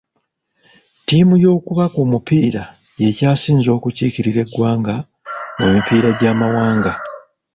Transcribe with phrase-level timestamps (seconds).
[0.99, 2.63] Ttiimu y'okubaka omupiira
[2.99, 4.95] yeekyasinze okukiikirira eggwanga
[5.59, 6.93] mu mipiira gy'amawanga.